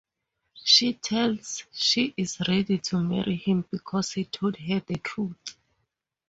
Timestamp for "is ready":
2.17-2.79